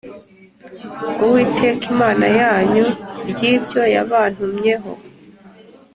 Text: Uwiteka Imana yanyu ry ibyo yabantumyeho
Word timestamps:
Uwiteka 1.23 1.83
Imana 1.93 2.25
yanyu 2.39 2.85
ry 3.29 3.41
ibyo 3.53 3.81
yabantumyeho 3.95 4.91